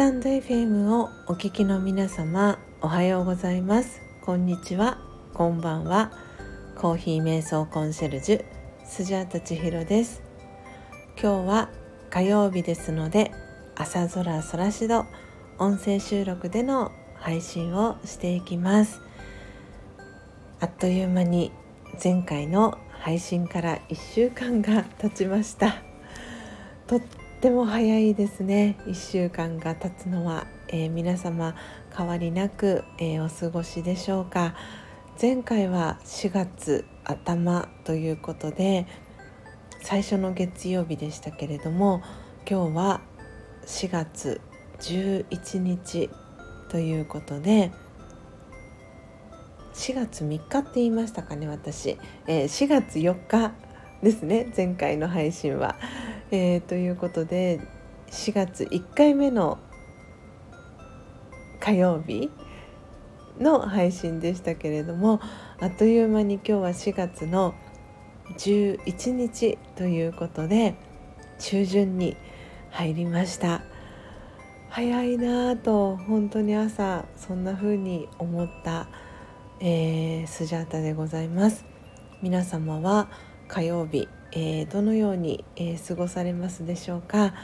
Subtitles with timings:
[0.00, 4.00] タンド FM をお聞きの皆様おはようございます。
[4.22, 4.96] こんにちは。
[5.34, 6.10] こんばんは。
[6.74, 8.44] コーヒー瞑想コンシェルジュ
[8.86, 10.22] スジャータ千尋です。
[11.22, 11.68] 今日は
[12.08, 13.30] 火曜日ですので
[13.76, 15.04] 朝空空しど
[15.58, 19.02] 音声収録での配信をしていきます。
[20.60, 21.52] あっという間に
[22.02, 25.82] 前回の配信から1週間が経ちました。
[26.86, 27.00] とっ
[27.40, 28.76] ても早いですね。
[28.86, 31.54] 1週間が経つのは、えー、皆様
[31.96, 34.54] 変わりなく、えー、お過ごしでしょうか。
[35.18, 38.86] 前回は4月頭ということで
[39.80, 42.02] 最初の月曜日でしたけれども
[42.48, 43.00] 今日は
[43.66, 44.40] 4月
[44.80, 46.10] 11日
[46.70, 47.70] ということで
[49.74, 53.52] 4月3日って言いましたかね私、えー、4月4日
[54.02, 55.76] ですね前回の配信は。
[56.32, 57.60] えー、ということで
[58.08, 59.58] 4月1回目の
[61.58, 62.30] 火曜日
[63.40, 65.20] の配信でしたけれども
[65.58, 67.54] あっという間に今日は4月の
[68.38, 70.76] 11日ということで
[71.40, 72.16] 中旬に
[72.70, 73.62] 入りました
[74.68, 78.86] 早いなぁと本当に朝そんな風に思った
[79.62, 81.66] えー、スジャータでございます
[82.22, 83.10] 皆様は
[83.50, 87.34] 火曜日、えー、どのように、えー、過ごされますでしょうか？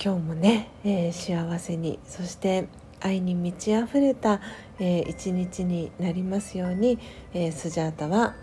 [0.00, 2.68] 今日もね、え幸せにそして
[3.00, 4.40] 愛に満ち溢れた、
[4.78, 7.00] え一日になりますように、
[7.32, 8.36] えスジャータは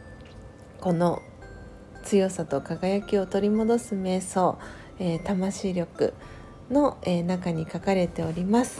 [0.82, 1.22] この
[2.04, 4.58] 強さと輝きを取り戻す瞑想、
[5.00, 6.14] え魂力
[6.70, 8.80] の、え中に書かれております。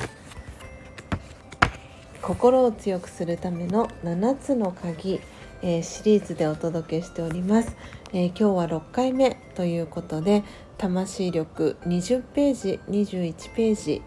[2.22, 5.22] 心を強くするための7つの鍵、
[5.64, 7.76] えー、シリーズでお届けしております、
[8.14, 10.44] えー、今日は6回目ということで
[10.78, 14.02] 魂力20ページ21ページ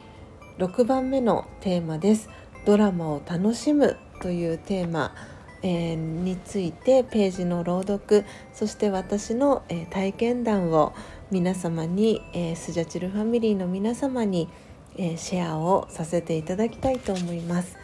[0.58, 2.28] 6番目のテーマです
[2.64, 5.14] ドラマを楽しむというテーマ、
[5.62, 10.94] えー、についてページの朗読そして私の、え体験談を
[11.30, 14.48] 皆様に、えスジャチルファミリーの皆様に、
[14.96, 17.76] えシェアをさせていただきたいと思います。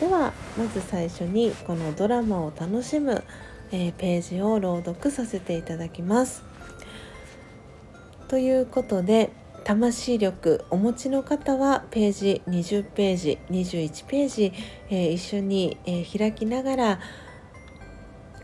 [0.00, 3.22] ではまず最初にこのドラマを楽しむ、
[3.70, 6.42] えー、ページを朗読させていただきます。
[8.26, 9.30] ということで
[9.64, 14.52] 魂力お持ちの方はページ20ページ21ページ、
[14.88, 17.00] えー、一緒に、えー、開きながら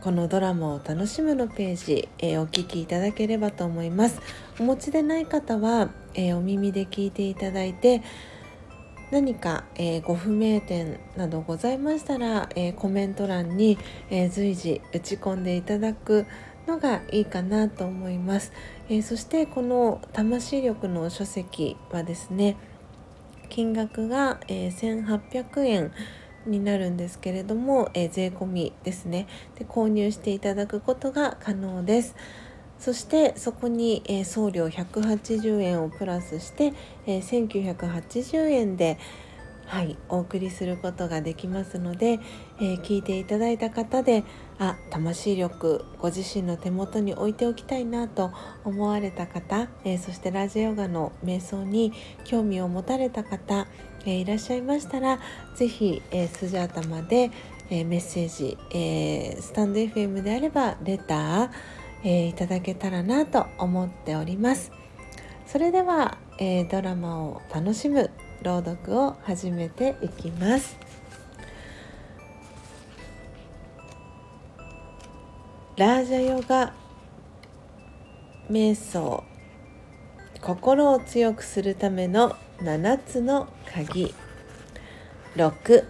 [0.03, 4.21] このドラマを楽しむのページ、えー、お聞きいただければと思います
[4.61, 8.03] お持ちでない方は、えお耳で聞いていただいて
[9.11, 13.79] 何か、えー、ご不明点などございましたら、えー、コメント欄に、
[14.11, 16.27] えー、随時打ち込んでいただく
[16.67, 18.53] のがいいかなと思います、
[18.89, 22.57] えそしてこの魂力の書籍はですね
[23.49, 25.93] 金額が、え1800円
[26.45, 32.17] になるんですけれども、え税込みですねで購入していただくことが可能です。
[32.79, 36.73] そしてそこに、送料180円をプラスして、
[37.07, 38.99] えー、1980円で、
[39.67, 42.21] はい、お送りすることができますので、
[42.61, 44.23] えー、聞いていただいた方で
[44.59, 48.33] あ魂力ご自身の手元に置いておきたいなと
[48.65, 51.93] 思われた方、えそしてラジオヨガの瞑想に
[52.25, 53.67] 興味を持たれた方、
[54.07, 55.19] えいらっしゃいましたら
[55.57, 57.31] 是非、えスジャータまで、
[57.69, 61.51] えメッセージ、えスタンド FM であればレター
[62.07, 64.71] えー、いただけたらなと思っております。
[65.45, 68.13] それでは、えー、ドラマを楽しむ
[68.43, 70.79] 朗読を始めていきます。
[75.77, 76.73] ラージャヨガ
[78.49, 79.25] 瞑想
[80.41, 84.15] 心を強くするための7つの鍵。
[85.35, 85.85] 6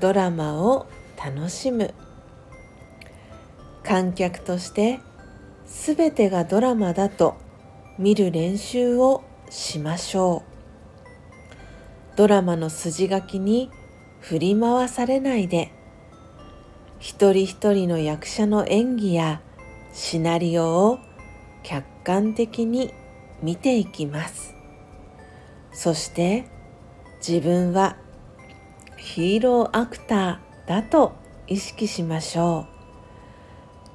[0.00, 1.94] ドラマを楽しむ。
[3.86, 4.98] 観客として
[5.64, 7.36] 全てがドラマだと
[7.98, 12.16] 見る練習をしましょう。
[12.16, 13.70] ドラマの筋書きに
[14.20, 15.70] 振り回されないで
[16.98, 19.40] 一人一人の役者の演技や
[19.92, 20.98] シナリオを
[21.62, 22.92] 客観的に
[23.42, 24.54] 見ていきます。
[25.72, 26.46] そして
[27.18, 27.96] 自分は
[28.96, 31.12] ヒーローアクターだと
[31.46, 32.75] 意識しましょう。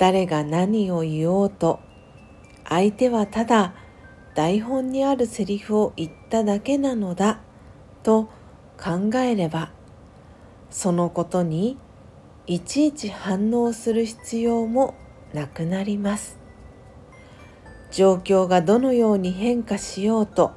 [0.01, 1.80] 誰が何を言おうと
[2.68, 3.75] 相手はただ
[4.33, 7.39] 台本にあるセリフを言っただけなのだ
[8.01, 8.24] と
[8.83, 9.69] 考えれば
[10.71, 11.77] そのことに
[12.48, 14.95] いちいち反応する必要も
[15.36, 16.39] なくなります。
[17.92, 20.53] 状況がどのように変化しようと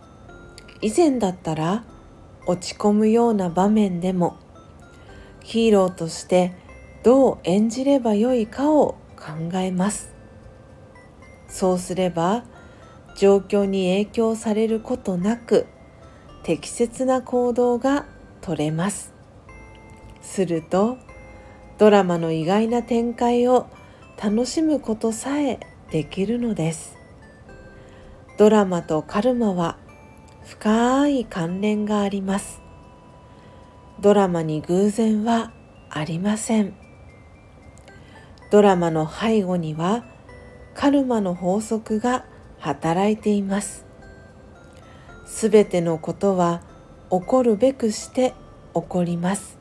[0.80, 1.84] 以前だったら
[2.46, 4.38] 落ち込むような場面でも
[5.42, 6.54] ヒーローとして
[7.02, 10.12] どう演じればよいかを考えます。
[11.48, 12.44] そうすれば
[13.16, 15.66] 状況に影響されることなく
[16.42, 18.04] 適切な行動が
[18.42, 19.14] 取れます。
[20.20, 20.98] すると
[21.78, 23.66] ドラマの意外な展開を
[24.22, 25.58] 楽しむことさえ
[25.90, 26.96] できるのです。
[28.36, 29.78] ドラマとカルマは
[30.44, 32.60] 深い関連があります。
[34.00, 35.52] ドラマに偶然は
[35.88, 36.83] ありません。
[38.54, 40.04] ドラマの背後には
[40.74, 42.24] カルマの法則が
[42.60, 43.84] 働いています。
[45.26, 46.62] すべてのことは
[47.10, 48.32] 起こるべくして
[48.72, 49.58] 起こります。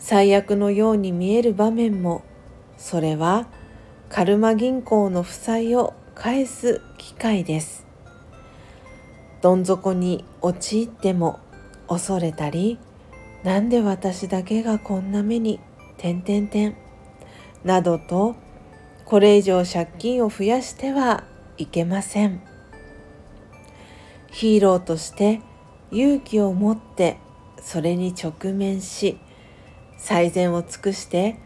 [0.00, 2.24] 最悪のように見える場面も
[2.76, 3.46] それは
[4.08, 7.86] カルマ銀行の負債を返す機会です。
[9.42, 11.38] どん底に陥っても
[11.86, 12.80] 恐れたり
[13.44, 15.60] なんで私だけがこんな目に
[15.98, 16.87] 点々点
[17.64, 18.36] などと
[19.04, 21.24] これ以上借金を増やしては
[21.56, 22.40] いけません。
[24.30, 25.40] ヒーローとして
[25.90, 27.16] 勇気を持って
[27.60, 29.18] それに直面し
[29.96, 31.38] 最善を尽くして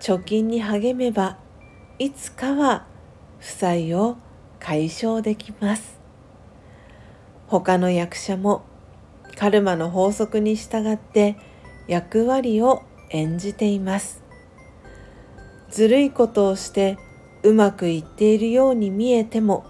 [0.00, 1.38] 貯金に励めば
[1.98, 2.86] いつかは
[3.38, 4.16] 負債を
[4.60, 5.98] 解消できます。
[7.48, 8.62] 他の役者も
[9.36, 11.36] カルマの法則に従って
[11.86, 14.27] 役割を演じています。
[15.70, 16.98] ずるいことをして
[17.42, 19.66] うまくいっているように見えても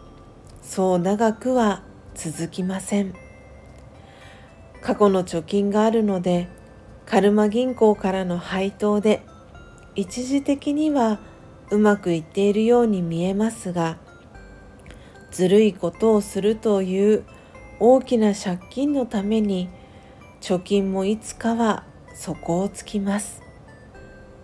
[0.62, 1.82] そう長くは
[2.14, 3.14] 続きません。
[4.80, 6.48] 過去の貯金があるので
[7.04, 9.22] カルマ銀行からの配当で
[9.96, 11.18] 一時的には
[11.70, 13.98] うまくいっているように見えますが
[15.30, 17.24] ずるいことをするという
[17.80, 19.68] 大きな借金のために
[20.40, 21.84] 貯金もいつかは
[22.14, 23.42] 底をつきます。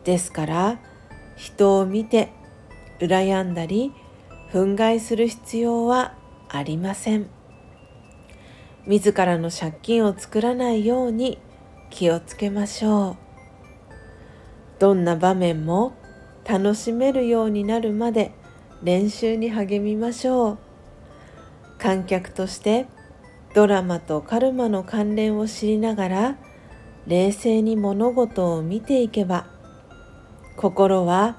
[0.04, 0.78] ですから
[1.36, 2.31] 人を見て
[3.00, 3.92] 羨んだり
[4.52, 6.14] 憤慨する必要は
[6.48, 7.28] ありません。
[8.86, 11.38] 自らの借金を作らないように
[11.90, 13.16] 気をつけましょう。
[14.78, 15.94] どんな場面も
[16.48, 18.32] 楽しめるようになるまで
[18.82, 20.58] 練習に励みましょう。
[21.78, 22.86] 観客として
[23.54, 26.36] ドラマとカルマの関連を知りながら
[27.06, 29.46] 冷静に物事を見ていけば
[30.56, 31.36] 心は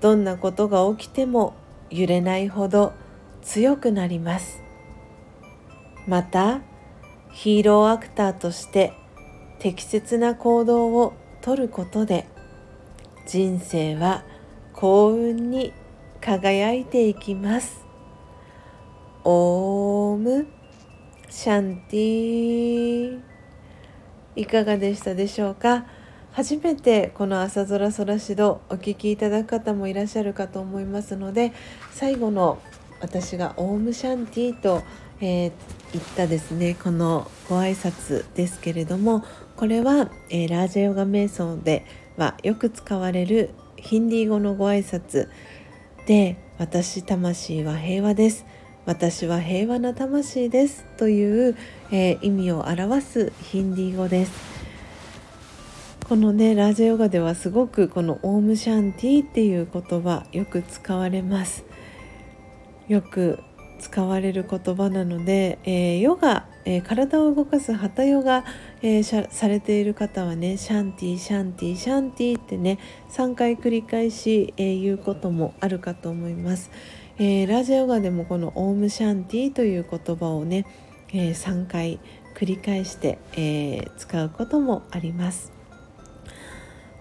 [0.00, 1.54] どんなことが起きても
[1.90, 2.92] 揺れないほど
[3.42, 4.62] 強くなります。
[6.06, 6.60] また
[7.32, 8.92] ヒーローアクターとして
[9.58, 11.12] 適切な行動を
[11.42, 12.26] とることで
[13.26, 14.24] 人生は
[14.72, 15.72] 幸運に
[16.20, 17.84] 輝いていきます。
[19.24, 20.46] オーム
[21.28, 23.20] シャンティ
[24.36, 25.84] いかがでしたでしょうか？
[26.32, 31.52] 初めてこの朝空空しどお聞きいただく方もいらっしゃるかと思いますので
[31.92, 32.62] 最後の
[33.00, 34.82] 私がオームシャンティと、
[35.20, 35.52] えー、
[35.92, 39.24] 言ったですねこのご挨拶ですけれども
[39.56, 41.84] これは、えー、ラージャヨガ瞑想で
[42.16, 45.28] はよく使われるヒンディー語のご挨拶
[46.06, 48.46] で「私魂は平和です」
[48.86, 51.56] 「私は平和な魂です」という、
[51.90, 54.49] えー、意味を表すヒンディー語です。
[56.10, 61.64] このねラージャヨガではすごくこのオームシャンティっていう言葉よく使われます。
[62.88, 63.38] よく
[63.78, 68.44] 使われる言葉なので、えー、ヨガ、えー、体を動かすハタヨガ、
[68.82, 76.72] えー、されている方はねシャンティシャンティシャンティってね3回繰り返し、え言うこともあるかと思います、
[77.18, 80.66] えラジオヨガでもこのオームシャンティという言葉をね、
[81.12, 82.00] え3回
[82.34, 85.59] 繰り返して、え使うこともあります。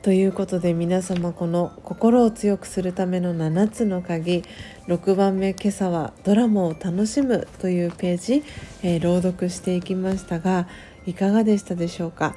[0.09, 4.43] ということで皆様この心を強くするための7つの鍵
[4.87, 8.43] 6番目今朝はドラマを楽しむというページ、
[8.81, 10.67] えー、朗読していきましたが
[11.05, 12.35] いかがでしたでしょうか？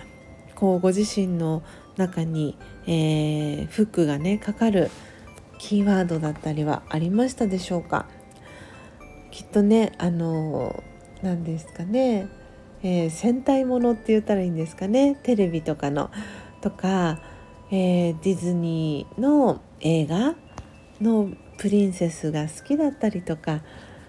[0.55, 1.63] こうご自身の
[1.97, 4.91] 中に、えー、フックがねかかる
[5.59, 8.05] キーワードだったりはありましたでしょうか？
[9.31, 10.85] きっとねあの
[11.23, 12.29] 何ですかね、
[12.83, 15.19] えー、戦隊ものって言ったらいいんですかね？
[15.23, 16.11] テレビとかの。
[16.61, 17.19] とか
[17.75, 20.35] えー、ディズニーの映画
[21.01, 23.63] のプリンセスが好きだったりとか、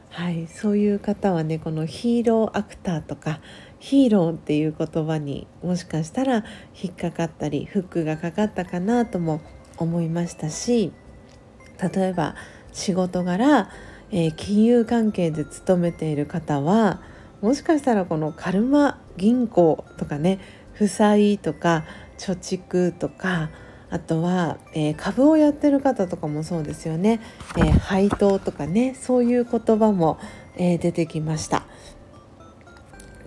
[0.09, 3.39] はい、そういう方はねこのヒーローアクターとか
[3.79, 6.43] ヒーローっていう言葉にもしかしたら
[6.75, 9.39] 引っかかったりフックがかかったかなとも
[9.77, 10.91] 思いましたし
[11.95, 12.35] 例えば
[12.73, 13.69] 仕事柄、
[14.11, 17.01] えー、金融関係で勤めている方は
[17.39, 20.39] もしかしたらこのカルマ銀行とかね
[20.73, 21.85] 負債とか
[22.17, 23.49] 貯蓄とか
[23.89, 27.19] あとは、えー、株をやってる方とかもそうですよね、
[27.57, 30.19] えー、配当とかねそういう言葉も、
[30.55, 31.63] えー、出てきました。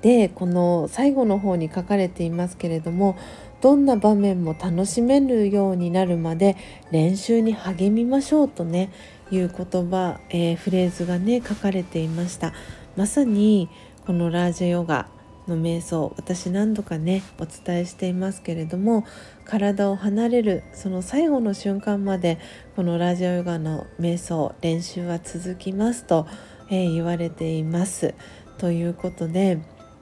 [0.02, 3.16] でこの最後の方に書かれていますけれども
[3.60, 6.56] どんな場面も楽しめるようになるまで
[6.92, 8.92] 練習に励みましょうとね
[9.30, 12.52] いう言葉、えー、フレーズがね書かれていました
[12.96, 13.68] まさに
[14.06, 15.08] このラージャヨガ
[15.48, 19.04] の瞑想私何度かねお伝えしていますけれども
[19.44, 22.38] 体を離れるその最後の瞬間まで
[22.74, 26.26] このラジャヨガの瞑想練習は続きますと、
[26.70, 28.14] えー、言われています。
[28.58, 29.58] ということで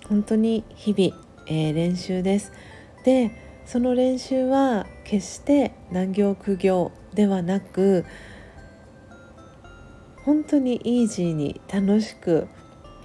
[0.08, 2.52] 本当に日々、えー、練習です。
[3.04, 3.30] で
[3.66, 8.04] その練習は決して難行苦行ではなく
[10.24, 12.48] 本当にイージーに楽しく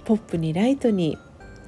[0.04, 1.18] ポップにライトに、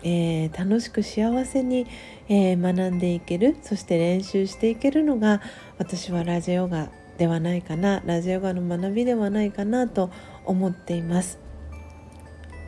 [0.03, 1.87] えー、楽しく幸せに、
[2.29, 5.41] えー、学んでいけるそして練習していけるのが
[5.79, 10.11] 私はラジオヨガではないかなラジオヨガの学びではないかなと
[10.45, 11.39] 思っています。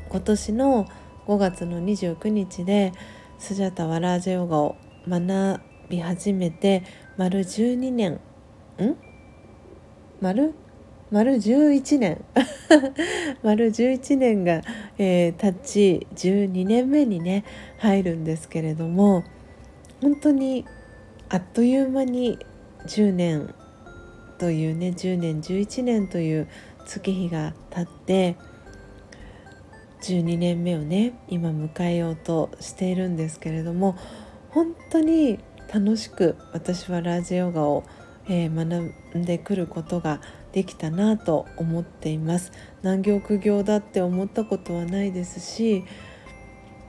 [0.08, 0.86] 今年の
[1.26, 2.92] 5月の29日で
[3.38, 4.76] スジャタはラージヨガを
[5.08, 6.84] 学び始めて
[7.16, 8.20] 丸12年
[8.78, 8.96] ん？
[10.20, 10.54] 丸？
[11.14, 12.24] 丸11年。
[13.44, 14.62] 丸11年が、
[14.98, 17.44] えー、経ち12年目にね
[17.78, 19.22] 入るんですけれども
[20.02, 20.64] 本当に
[21.28, 22.40] あっという間に
[22.86, 23.54] 10年
[24.38, 26.48] というね10年11年という
[26.84, 28.34] 月日が経って
[30.02, 33.96] 12年目をね今迎えようとしているんですけれども
[34.50, 35.38] 本当に
[35.72, 37.84] 楽しく私はラージヨガを、
[38.26, 38.52] えー、
[39.12, 40.20] 学んでくることが
[40.54, 42.52] できたなと思っています。
[42.82, 45.84] 難行苦行だって思ったことはないですし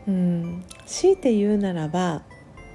[0.08, 2.22] うん強いて言うならば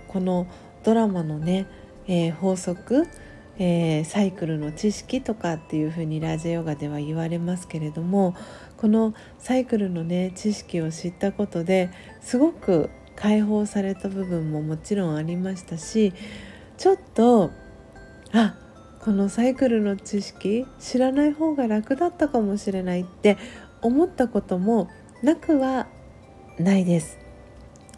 [0.09, 0.49] この
[0.83, 1.67] ドラマのね、
[2.09, 3.07] えー、法則、
[3.59, 8.35] えー、サイクルの知識とかっていうふうにラジオヨガでは言われますけれども
[8.77, 16.13] このサイクルのね知識を知ったことですごく解放された部分ももちろんありましたし
[16.79, 17.51] ちょっと
[18.33, 18.57] あ
[19.01, 23.39] このサイクルの知識知らない方が楽だったかもしれないって
[23.81, 24.91] 思ったことも
[25.23, 25.87] なくは
[26.59, 27.19] ないです。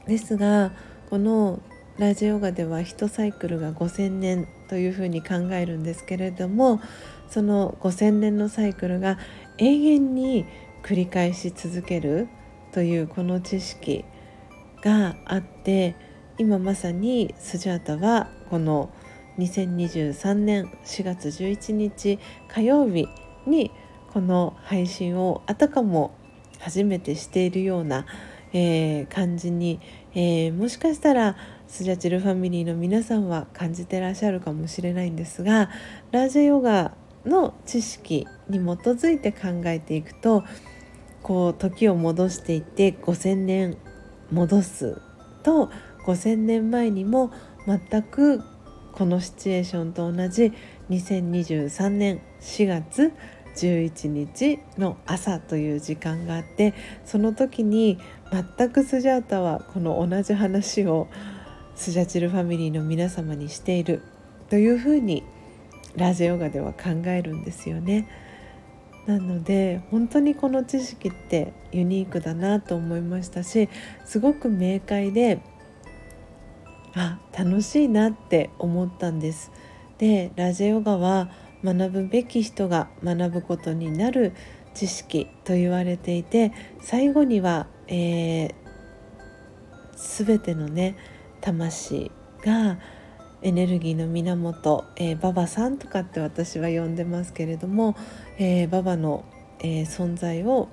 [0.07, 0.73] ですが
[1.11, 1.61] この
[1.99, 6.81] ラジオガでは1サイクルが5,000年というふうに考えるんですけれども
[7.29, 9.19] その5,000年のサイクルが
[9.59, 10.47] 永遠に
[10.85, 12.29] 繰り返し続ける
[12.73, 14.05] というこの知識
[14.83, 15.97] があって
[16.39, 18.91] 今まさにスジャータはこの
[19.39, 23.09] 「2023年4月11日火曜日
[23.47, 23.71] に
[24.13, 26.15] この配信をあたかも
[26.59, 28.07] 初めてしているような、
[28.53, 29.81] えー、感じに、
[30.15, 31.37] えー、もしかしたら
[31.67, 35.71] スジャチルファミリーの皆さんは感じてらっしゃるかもしれないんですが
[36.11, 36.93] ラージャヨガ
[37.25, 40.45] の知識に基づいて考えていくと
[41.23, 43.77] こう時を戻していって5,000年
[44.31, 45.01] 戻す
[45.43, 45.71] と
[46.05, 47.33] 5,000年前にも
[47.67, 48.43] 全く
[48.93, 50.53] このシチュエーションと同じ
[50.91, 53.13] 2023年4月
[53.57, 57.99] 11日の朝という時間があってその時に
[58.57, 61.09] 全くスジャータはこの同じ話を
[61.75, 64.03] スジャチルファミリーの皆様にしている
[64.49, 65.23] というふうに
[65.97, 68.09] ラジオガでは考えるんですよね。
[69.07, 73.69] なので本当にこの知識ってユニークだなと思いましたし
[74.05, 75.41] すごく明快で
[76.95, 79.51] あ楽しいなって思ったんです。
[79.99, 81.31] でラジオガは
[81.65, 84.33] 学ぶべき人が学ぶことになる
[84.75, 88.55] 知識と言われていて最後には、えー、
[90.25, 90.97] 全てのね
[91.41, 92.11] 魂
[92.45, 92.79] が
[93.43, 97.97] エネルギーの源、えー、ババさんとかって私は呼んでますけれども、
[98.39, 99.25] えー、ババの、
[99.61, 100.69] えー、存在を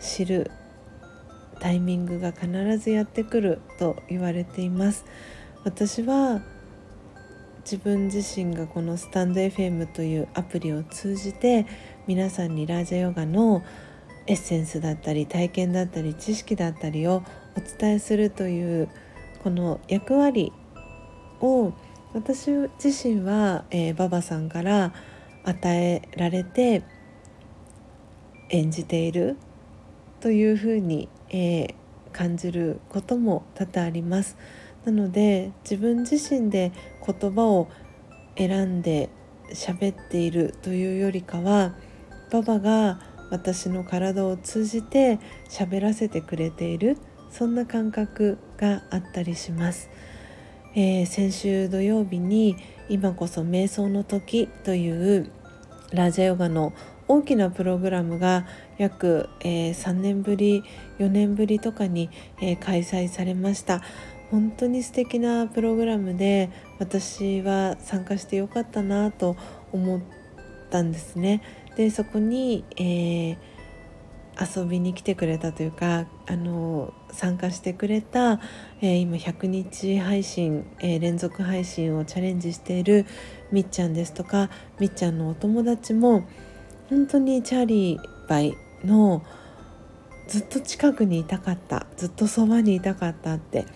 [0.00, 0.50] 知る
[1.62, 5.04] タイミングが必ずやってくると言われています。
[5.62, 6.42] 私は
[7.60, 11.66] 自分自身がこのスタンド FM というアプリを通じて
[12.08, 13.62] 皆さんにラージャヨガの
[14.26, 17.22] エッセンスだったり体験だったり知識だったりを
[17.56, 18.88] お伝えするという
[19.44, 20.52] この役割
[21.40, 21.72] を
[22.12, 22.50] 私
[22.82, 24.92] 自身は、えー、ババさんから
[25.44, 26.82] 与えられて
[28.48, 29.36] 演じている
[30.22, 31.74] というふうにえー、
[32.12, 34.36] 感じることも多々あります。
[34.84, 36.72] なので自分自身で
[37.04, 37.68] 言葉を
[38.36, 39.08] 選んで
[39.52, 41.74] 喋っているというよりかは
[42.30, 43.00] ババが
[43.30, 46.98] 私の体を通じて喋らせてくれている
[47.30, 49.88] そんな感覚があったりします、
[50.74, 52.56] えー、先週土曜日に
[52.88, 55.30] 今こそ瞑想の時という
[55.92, 56.72] ラジャヨガの
[57.06, 58.46] 大きなプログラムが
[58.78, 60.64] 約、えー、3年ぶり
[60.98, 62.10] 4年ぶりとかに、
[62.40, 63.82] えー、開催されました。
[64.30, 69.36] 本当に素敵なプログラムで私は参加してよかったなと
[69.72, 70.00] 思っ
[70.70, 71.42] たんですね。
[71.76, 73.36] でそこに、えー、
[74.36, 78.40] 遊びに来てくれたというかあの参加してくれた、
[78.80, 83.06] えー、今100日配信、えー、連続配信をチャレンジしている
[83.50, 84.48] みっちゃんですとか
[84.78, 86.26] みっちゃんのお友達も
[86.88, 89.22] 本当にチャーリーバイの
[90.28, 93.66] ずっと近くにいたかったずっとそばにいたかったって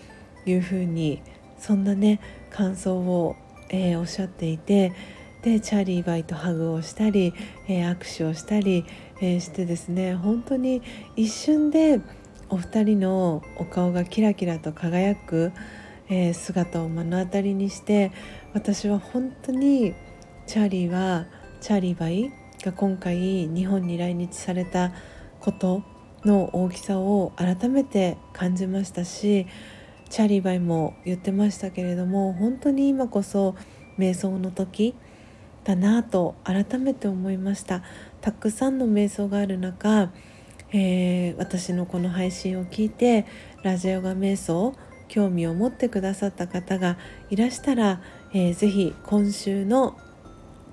[0.45, 1.21] いうふうに
[1.59, 3.35] そんなね感想を、
[3.69, 4.93] えー、おっしゃっていて
[5.41, 7.33] でチャーリーバイとハグをしたり、
[7.67, 8.85] えー、握手をしたり、
[9.21, 10.81] えー、してですね本当に
[11.15, 12.01] 一瞬で
[12.49, 15.51] お二人のお顔がキラキラと輝く、
[16.09, 18.11] え、姿を目の当たりにして
[18.53, 19.93] 私は本当に
[20.45, 21.27] チャーリーは
[21.59, 22.31] チャーリーバイ
[22.63, 24.91] が今回日本に来日された
[25.39, 25.83] こと
[26.25, 29.47] の大きさを改めて感じましたし
[30.09, 33.55] チャーリーバイも言ってましたけれども本当に今こそ
[33.97, 34.95] 瞑想の時
[35.63, 37.83] だなと改めて思いました。
[38.21, 40.11] たくさんの瞑想がある中、
[40.71, 43.25] えー、私のこの配信を聞いて
[43.63, 44.73] ラジオが瞑想
[45.09, 46.97] 興味を持ってくださった方が
[47.29, 48.01] いらしたら、
[48.33, 49.97] えー、ぜひ今週の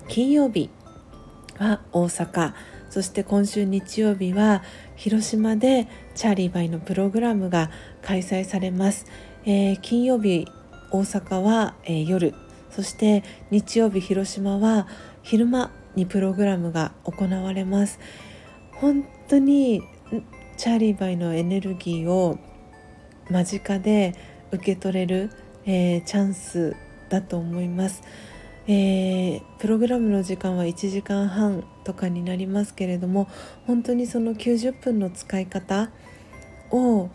[0.07, 0.69] 金曜日
[1.59, 2.53] は大阪。
[2.89, 4.63] そして今週日曜日は
[4.95, 7.69] 広島でチャーリーバイのプログラムが
[8.01, 9.05] 開催されます、
[9.45, 10.47] えー、金曜日
[10.91, 12.33] 大阪は、えー、夜。
[12.69, 14.87] そして日曜日広島は
[15.23, 17.99] 昼間にプログラムが行われます。
[18.73, 19.81] 本当に
[20.57, 22.37] チャーリーバイのエネルギーを
[23.29, 24.13] 間近で
[24.51, 25.31] 受け取れる、
[25.65, 26.75] えー、チャンス
[27.09, 28.03] だと思います、
[28.67, 33.27] えー、プログラムの時間は1時間半とかになりますけれども
[33.67, 35.91] 本当にその90分の使い方
[36.71, 37.09] を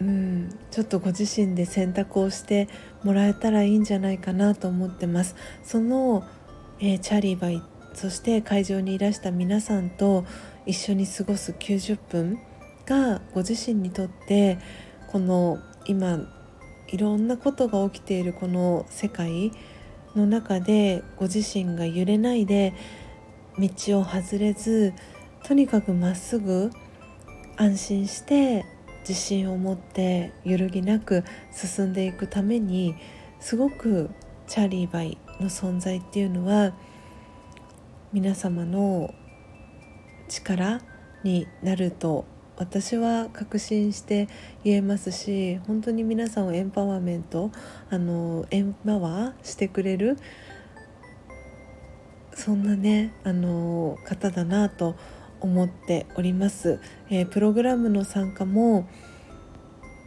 [0.00, 2.68] うん、ちょっとご自身で選択をして
[3.04, 5.36] もらえたらいいんじゃないかなと思ってます。
[5.62, 6.24] その、
[6.80, 10.24] えー、チャリーバイそして会場にいらした皆さんと
[10.64, 12.40] 一緒に過ごす90分
[12.86, 14.58] がご自身にとって
[15.08, 16.18] この今
[16.90, 19.52] いろんなことが起きているこの世界
[20.16, 22.74] の中でご自身が揺れないで
[23.58, 24.92] 道を外れず
[25.44, 26.70] とにかくまっすぐ
[27.56, 28.64] 安心して
[29.08, 32.96] 自信を持って揺るぎなく進んでいくために
[33.38, 34.10] すごく
[34.48, 36.72] チャーリーバイの存在っていうのは
[38.12, 39.14] 皆様の
[40.28, 40.80] 力
[41.22, 42.24] になると
[42.60, 44.28] 私は確信して
[44.64, 47.50] 言えますし本当に皆さんをエンパワーメント
[47.88, 50.18] あのエンパワーしてくれる
[52.34, 54.94] そんなねあの方だなと
[55.40, 58.86] 思っております、えー、プログラムの参加も、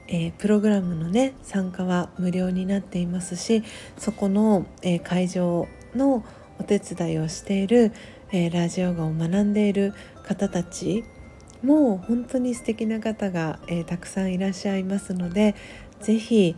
[0.08, 3.64] えー、プログラムのね参加は無料になっていますし
[3.98, 6.24] そこの、えー、会場の
[6.60, 7.92] お手伝いをしている、
[8.32, 11.04] えラジオガを学んでいる方たち
[11.64, 15.56] もう本当に素敵な方が、えたくさんいらっしゃいますので
[16.02, 16.56] 是非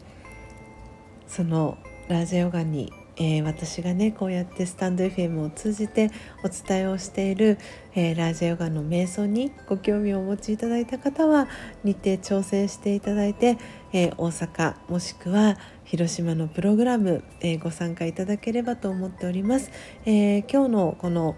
[1.27, 1.77] その
[2.09, 6.11] ラージオガにえー、私がねこうやってスタンド FM を通じて
[6.43, 7.57] お伝えをしている、
[7.93, 11.47] えー、ラージャヨガの瞑想にご興味をお持ちいただいた方は
[11.83, 13.57] 日程調整していただいて、
[13.93, 19.71] え、大阪もしくは広島のプログラム、えご参加いただければと思っております。
[20.05, 21.35] え今日のこの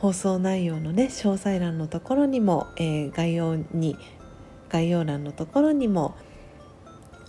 [0.00, 3.98] 放送内容のね詳細欄のところにも、え概要に
[4.70, 6.14] 概要欄のところにも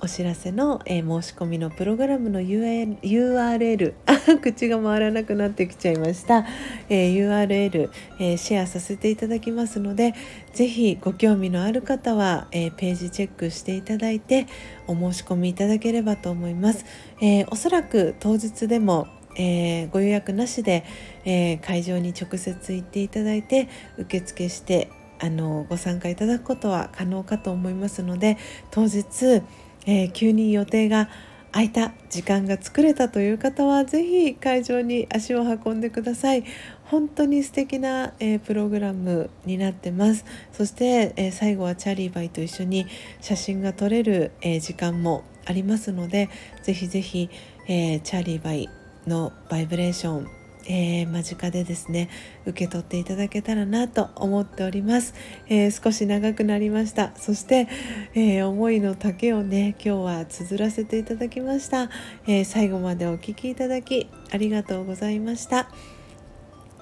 [0.03, 3.93] お知らせの、えー、申し込みのプログラムの URL
[4.41, 6.45] 口が回らなくなってきちゃいました、
[6.89, 10.15] えー、URL、えー、シェアさせていただきますので
[10.53, 14.47] 是非ご興味のある方は、えページチェックしていただいて
[14.87, 16.83] お申し込みいただければと思います、
[17.21, 20.83] えおそらく当日でもえー、ご予約なしで、
[21.25, 24.89] えー、会場に直接行っていただいて受付して
[25.19, 28.37] あのご参加いただくことは可能かと思いますので
[28.71, 29.43] 当日
[29.85, 31.09] えー、急に予定が
[31.51, 36.45] 空いた時間が作れたという方は是非会場に足を運んでください。
[36.85, 40.23] 本当に素敵な、えー、プログラムになってます。
[40.53, 42.85] そして、えー、最後はチャーリーバイと一緒に
[43.19, 46.29] 写真が撮れる、え時間もありますので
[46.63, 47.29] 是非是非、
[47.67, 48.69] えチャーリーバイ
[49.07, 52.09] のバイブレーションえー、間近でですね
[52.45, 55.13] 受け取っていただけたらなと思っております、
[55.47, 57.11] えー、少し長くなりました。
[57.15, 57.67] そして、
[58.13, 61.89] えー、思いの丈をね今日は綴らせていただきました、
[62.27, 65.69] え最後までお聴きいただきありがとうございました。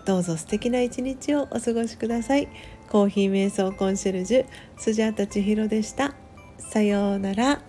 [0.06, 2.48] どうぞ素敵な一日をお過ごしください。
[2.90, 4.46] コーヒー瞑想コンシェルジュ
[4.78, 6.16] スジャータ千尋でした。
[6.58, 7.69] さようなら。